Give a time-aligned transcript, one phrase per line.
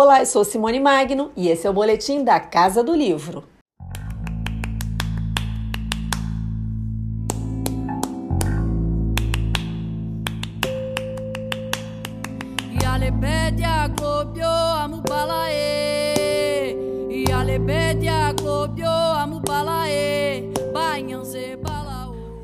[0.00, 3.42] Olá, eu sou Simone Magno e esse é o boletim da Casa do Livro.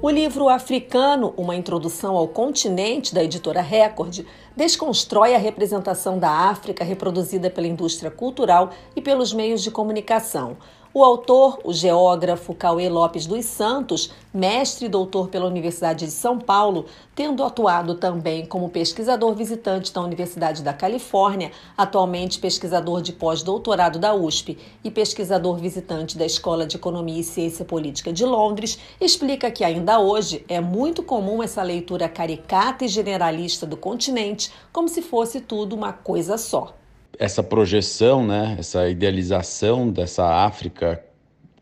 [0.04, 4.20] O livro Africano, uma introdução ao continente, da editora Record,
[4.54, 10.58] desconstrói a representação da África reproduzida pela indústria cultural e pelos meios de comunicação.
[10.96, 16.38] O autor, o geógrafo Cauê Lopes dos Santos, mestre e doutor pela Universidade de São
[16.38, 16.86] Paulo,
[17.16, 24.14] tendo atuado também como pesquisador visitante da Universidade da Califórnia, atualmente pesquisador de pós-doutorado da
[24.14, 29.64] USP e pesquisador visitante da Escola de Economia e Ciência Política de Londres, explica que
[29.64, 35.40] ainda hoje é muito comum essa leitura caricata e generalista do continente, como se fosse
[35.40, 36.72] tudo uma coisa só
[37.18, 41.02] essa projeção, né, essa idealização dessa África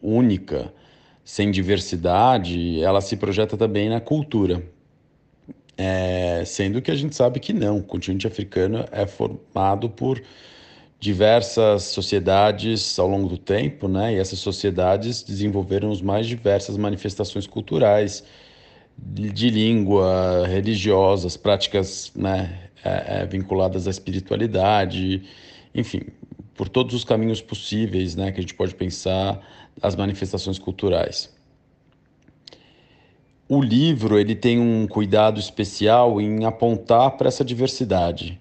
[0.01, 0.73] única,
[1.25, 4.63] sem diversidade, ela se projeta também na cultura.
[5.77, 10.23] É, sendo que a gente sabe que não, o continente africano é formado por
[11.01, 14.15] diversas sociedades ao longo do tempo, né?
[14.15, 18.23] E essas sociedades desenvolveram as mais diversas manifestações culturais,
[18.97, 22.63] de, língua, religiosas, práticas, né?
[22.85, 25.23] É, é, vinculadas à espiritualidade,
[25.73, 26.01] enfim,
[26.53, 29.41] por todos os caminhos possíveis né, que a gente pode pensar
[29.81, 31.33] as manifestações culturais.
[33.49, 38.41] O livro ele tem um cuidado especial em apontar para essa diversidade.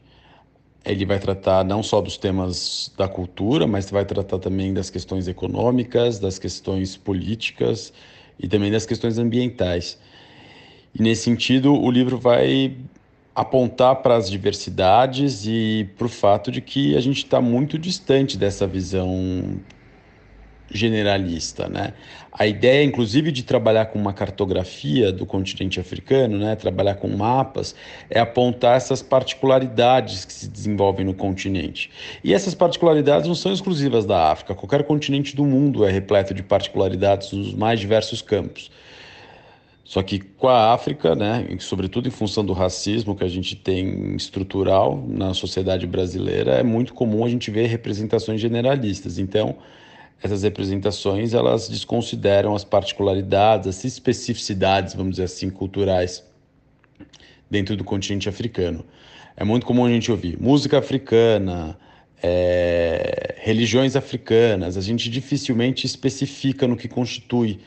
[0.83, 5.27] Ele vai tratar não só dos temas da cultura, mas vai tratar também das questões
[5.27, 7.93] econômicas, das questões políticas
[8.39, 9.99] e também das questões ambientais.
[10.93, 12.75] E nesse sentido, o livro vai
[13.33, 18.37] apontar para as diversidades e para o fato de que a gente está muito distante
[18.37, 19.59] dessa visão
[20.73, 21.93] generalista, né?
[22.31, 26.55] A ideia, inclusive, de trabalhar com uma cartografia do continente africano, né?
[26.55, 27.75] Trabalhar com mapas,
[28.09, 31.91] é apontar essas particularidades que se desenvolvem no continente.
[32.23, 34.55] E essas particularidades não são exclusivas da África.
[34.55, 38.71] Qualquer continente do mundo é repleto de particularidades nos mais diversos campos.
[39.91, 44.15] Só que com a África, né, sobretudo em função do racismo que a gente tem
[44.15, 49.19] estrutural na sociedade brasileira, é muito comum a gente ver representações generalistas.
[49.19, 49.57] Então,
[50.23, 56.23] essas representações elas desconsideram as particularidades, as especificidades, vamos dizer assim, culturais
[57.49, 58.85] dentro do continente africano.
[59.35, 61.77] É muito comum a gente ouvir música africana,
[62.23, 64.77] é, religiões africanas.
[64.77, 67.59] A gente dificilmente especifica no que constitui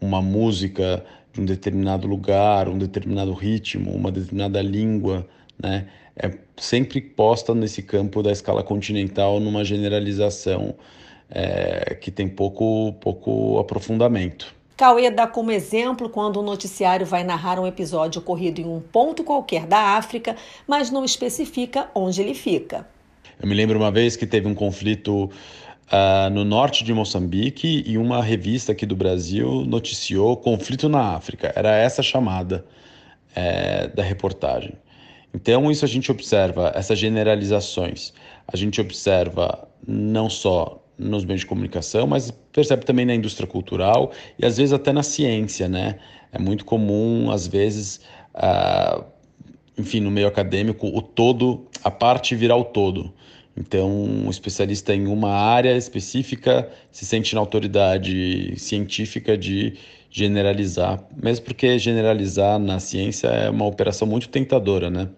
[0.00, 5.26] uma música de um determinado lugar, um determinado ritmo, uma determinada língua,
[5.62, 5.86] né?
[6.16, 10.74] É sempre posta nesse campo da escala continental numa generalização
[11.30, 14.54] é, que tem pouco, pouco aprofundamento.
[14.76, 19.24] Cauê dá como exemplo quando o noticiário vai narrar um episódio ocorrido em um ponto
[19.24, 20.36] qualquer da África,
[20.66, 22.86] mas não especifica onde ele fica.
[23.40, 25.30] Eu me lembro uma vez que teve um conflito
[25.86, 31.52] uh, no norte de Moçambique e uma revista aqui do Brasil noticiou conflito na África.
[31.54, 32.64] Era essa chamada
[33.34, 34.74] é, da reportagem.
[35.34, 38.14] Então, isso a gente observa, essas generalizações,
[38.48, 44.12] a gente observa não só nos meios de comunicação, mas percebe também na indústria cultural
[44.38, 45.98] e às vezes até na ciência, né?
[46.32, 48.00] É muito comum, às vezes,
[48.34, 49.04] uh,
[49.76, 53.12] enfim, no meio acadêmico, o todo, a parte virar o todo.
[53.56, 59.74] Então, um especialista em uma área específica se sente na autoridade científica de
[60.10, 65.08] generalizar, mesmo porque generalizar na ciência é uma operação muito tentadora, né?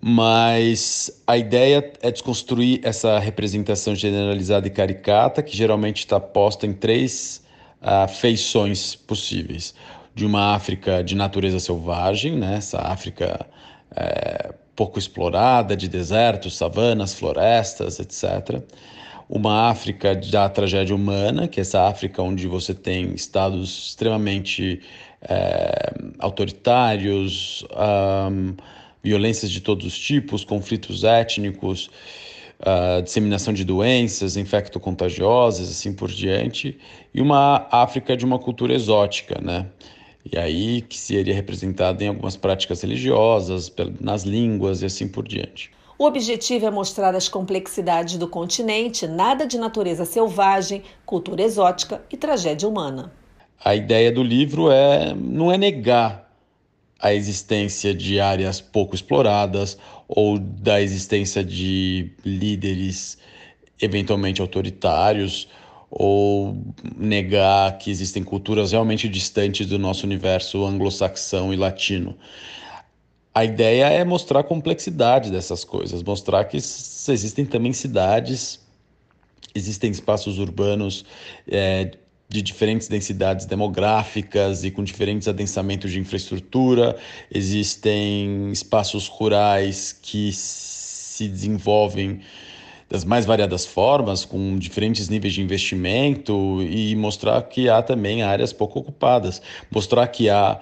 [0.00, 6.72] Mas a ideia é desconstruir essa representação generalizada e caricata, que geralmente está posta em
[6.72, 7.44] três
[7.82, 9.74] uh, feições possíveis.
[10.14, 12.56] De uma África de natureza selvagem, né?
[12.56, 13.44] essa África
[13.94, 18.62] é, pouco explorada, de desertos, savanas, florestas, etc.
[19.28, 24.80] Uma África da tragédia humana, que é essa África onde você tem estados extremamente
[25.20, 27.66] é, autoritários,
[28.30, 28.54] um,
[29.02, 31.90] violências de todos os tipos, conflitos étnicos,
[32.60, 36.78] uh, disseminação de doenças infecto-contagiosas, assim por diante,
[37.12, 39.66] e uma África de uma cultura exótica, né?
[40.24, 45.70] E aí que seria representado em algumas práticas religiosas, nas línguas e assim por diante.
[45.98, 52.16] O objetivo é mostrar as complexidades do continente, nada de natureza selvagem, cultura exótica e
[52.16, 53.12] tragédia humana.
[53.64, 56.30] A ideia do livro é não é negar
[57.00, 59.76] a existência de áreas pouco exploradas
[60.06, 63.18] ou da existência de líderes
[63.80, 65.48] eventualmente autoritários
[65.90, 66.56] ou
[66.96, 72.16] negar que existem culturas realmente distantes do nosso universo anglo-saxão e latino.
[73.34, 78.60] A ideia é mostrar a complexidade dessas coisas, mostrar que existem também cidades,
[79.54, 81.04] existem espaços urbanos
[81.46, 81.92] é,
[82.28, 86.96] de diferentes densidades demográficas e com diferentes adensamentos de infraestrutura,
[87.32, 92.20] existem espaços rurais que se desenvolvem
[92.88, 98.52] das mais variadas formas, com diferentes níveis de investimento e mostrar que há também áreas
[98.52, 100.58] pouco ocupadas, mostrar que há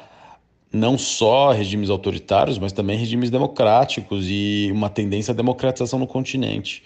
[0.72, 6.82] não só regimes autoritários, mas também regimes democráticos e uma tendência à democratização no continente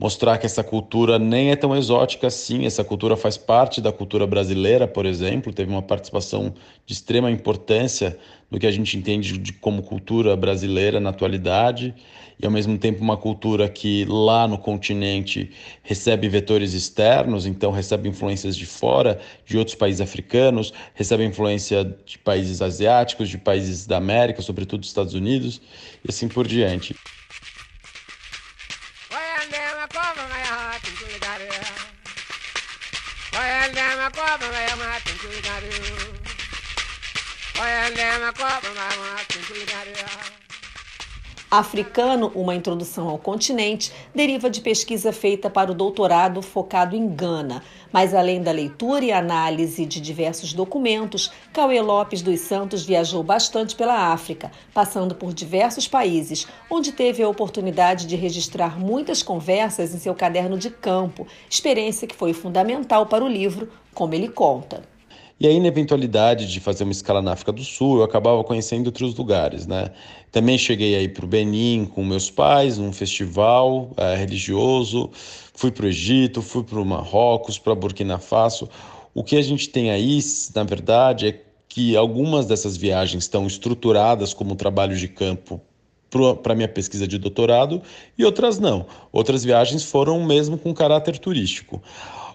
[0.00, 4.26] mostrar que essa cultura nem é tão exótica assim, essa cultura faz parte da cultura
[4.26, 6.54] brasileira, por exemplo, teve uma participação
[6.86, 8.18] de extrema importância
[8.50, 11.94] no que a gente entende de como cultura brasileira na atualidade,
[12.42, 15.50] e ao mesmo tempo uma cultura que lá no continente
[15.82, 22.18] recebe vetores externos, então recebe influências de fora, de outros países africanos, recebe influência de
[22.18, 25.60] países asiáticos, de países da América, sobretudo dos Estados Unidos,
[26.02, 26.94] e assim por diante.
[34.12, 35.66] cobra matin cuidado.
[37.60, 38.72] Hoy andemos a cobra
[39.14, 40.39] matin cuidado.
[41.50, 47.60] Africano, uma introdução ao continente, deriva de pesquisa feita para o doutorado focado em Gana.
[47.92, 53.74] Mas além da leitura e análise de diversos documentos, Cauê Lopes dos Santos viajou bastante
[53.74, 59.98] pela África, passando por diversos países, onde teve a oportunidade de registrar muitas conversas em
[59.98, 64.82] seu caderno de campo, experiência que foi fundamental para o livro, como ele conta.
[65.40, 68.88] E aí, na eventualidade de fazer uma escala na África do Sul, eu acabava conhecendo
[68.88, 69.90] outros lugares, né?
[70.30, 75.10] Também cheguei aí para o Benin com meus pais, num festival é, religioso.
[75.54, 78.68] Fui para o Egito, fui para o Marrocos, para Burkina Faso.
[79.14, 80.20] O que a gente tem aí,
[80.54, 85.58] na verdade, é que algumas dessas viagens estão estruturadas como trabalho de campo
[86.42, 87.80] para minha pesquisa de doutorado
[88.18, 88.84] e outras não.
[89.10, 91.82] Outras viagens foram mesmo com caráter turístico.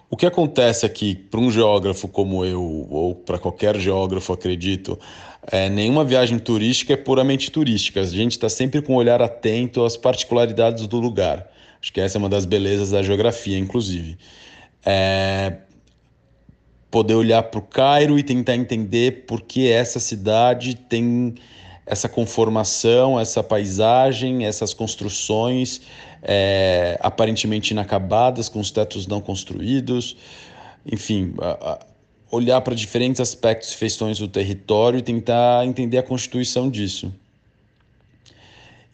[0.08, 4.98] O que acontece aqui para um geógrafo como eu, ou para qualquer geógrafo, acredito,
[5.50, 8.00] é, nenhuma viagem turística é puramente turística.
[8.00, 11.50] A gente está sempre com um olhar atento às particularidades do lugar.
[11.80, 14.16] Acho que essa é uma das belezas da geografia, inclusive.
[14.84, 15.58] É,
[16.90, 21.34] poder olhar para o Cairo e tentar entender por que essa cidade tem
[21.86, 25.80] essa conformação, essa paisagem, essas construções
[26.22, 30.16] é, aparentemente inacabadas, com os tetos não construídos,
[30.84, 31.34] enfim,
[32.30, 37.12] olhar para diferentes aspectos e feições do território e tentar entender a constituição disso.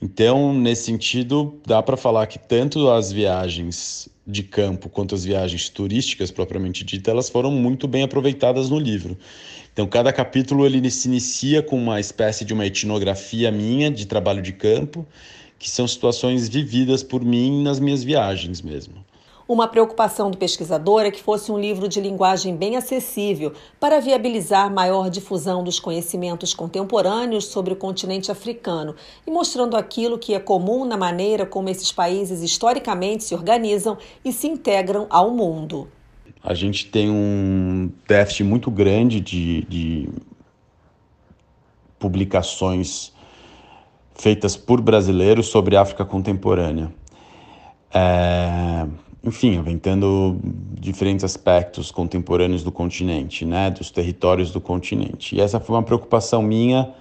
[0.02, 5.68] Então, nesse sentido, dá para falar que tanto as viagens de campo quanto as viagens
[5.68, 9.16] turísticas propriamente dita, elas foram muito bem aproveitadas no livro.
[9.72, 14.42] Então, cada capítulo ele se inicia com uma espécie de uma etnografia minha de trabalho
[14.42, 15.06] de campo,
[15.56, 19.04] que são situações vividas por mim nas minhas viagens mesmo.
[19.52, 24.72] Uma preocupação do pesquisador é que fosse um livro de linguagem bem acessível para viabilizar
[24.72, 28.96] maior difusão dos conhecimentos contemporâneos sobre o continente africano
[29.26, 34.32] e mostrando aquilo que é comum na maneira como esses países historicamente se organizam e
[34.32, 35.86] se integram ao mundo.
[36.42, 40.08] A gente tem um déficit muito grande de, de
[41.98, 43.12] publicações
[44.14, 46.90] feitas por brasileiros sobre África contemporânea.
[47.92, 48.86] É,
[49.24, 50.40] enfim, aventando
[50.78, 55.36] diferentes aspectos contemporâneos do continente, né, dos territórios do continente.
[55.36, 56.92] E essa foi uma preocupação minha,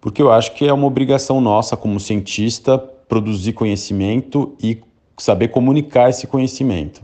[0.00, 4.80] porque eu acho que é uma obrigação nossa como cientista produzir conhecimento e
[5.18, 7.02] saber comunicar esse conhecimento.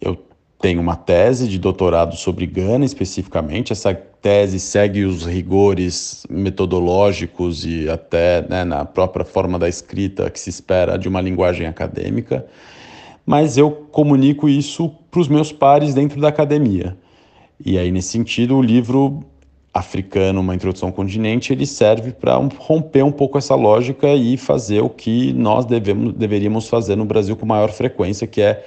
[0.00, 0.18] Eu
[0.60, 3.72] tenho uma tese de doutorado sobre Gana especificamente.
[3.72, 10.40] Essa tese segue os rigores metodológicos e até né, na própria forma da escrita que
[10.40, 12.46] se espera de uma linguagem acadêmica.
[13.26, 16.96] Mas eu comunico isso para os meus pares dentro da academia.
[17.64, 19.24] E aí, nesse sentido, o livro
[19.72, 24.80] africano, uma introdução ao continente, ele serve para romper um pouco essa lógica e fazer
[24.80, 28.64] o que nós devemos, deveríamos fazer no Brasil com maior frequência, que é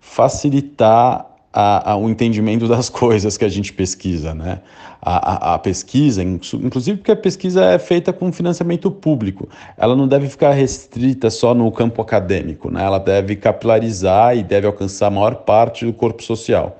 [0.00, 4.60] facilitar a, a, o entendimento das coisas que a gente pesquisa, né?
[5.00, 10.28] A, a, pesquisa, inclusive porque a pesquisa é feita com financiamento público, ela não deve
[10.28, 12.84] ficar restrita só no campo acadêmico, né?
[12.84, 16.78] Ela deve capilarizar e deve alcançar a maior parte do corpo social.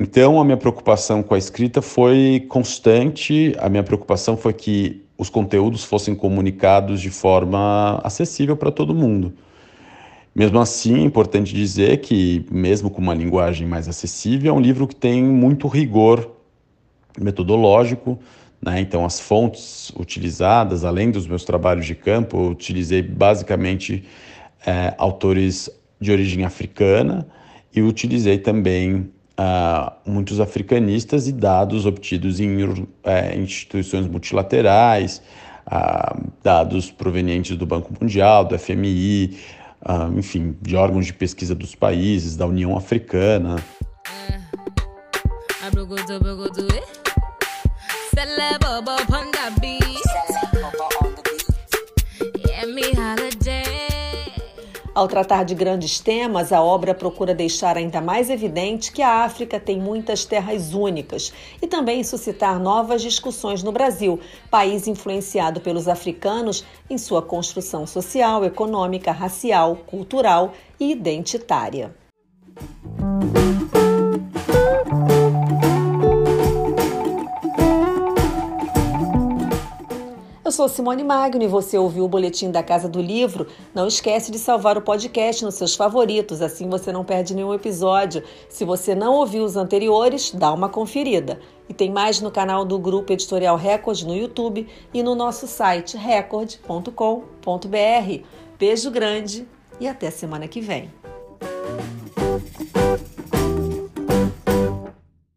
[0.00, 5.28] Então, a minha preocupação com a escrita foi constante, a minha preocupação foi que os
[5.28, 9.34] conteúdos fossem comunicados de forma acessível para todo mundo.
[10.38, 14.86] Mesmo assim, é importante dizer que, mesmo com uma linguagem mais acessível, é um livro
[14.86, 16.30] que tem muito rigor
[17.20, 18.16] metodológico.
[18.62, 18.80] Né?
[18.80, 24.04] Então, as fontes utilizadas, além dos meus trabalhos de campo, eu utilizei basicamente
[24.64, 25.68] é, autores
[26.00, 27.26] de origem africana
[27.74, 32.86] e utilizei também uh, muitos africanistas e dados obtidos em uh,
[33.36, 35.20] instituições multilaterais,
[35.66, 39.36] uh, dados provenientes do Banco Mundial, do FMI,
[39.80, 43.62] ah, enfim, de órgãos de pesquisa dos países, da União Africana.
[54.98, 59.60] Ao tratar de grandes temas, a obra procura deixar ainda mais evidente que a África
[59.60, 64.18] tem muitas terras únicas e também suscitar novas discussões no Brasil,
[64.50, 71.94] país influenciado pelos africanos em sua construção social, econômica, racial, cultural e identitária.
[80.48, 83.46] Eu sou Simone Magno e você ouviu o boletim da Casa do Livro.
[83.74, 88.22] Não esquece de salvar o podcast nos seus favoritos, assim você não perde nenhum episódio.
[88.48, 91.38] Se você não ouviu os anteriores, dá uma conferida.
[91.68, 95.98] E tem mais no canal do Grupo Editorial Record no YouTube e no nosso site
[95.98, 96.94] record.com.br.
[98.58, 99.46] Beijo grande
[99.78, 100.90] e até semana que vem.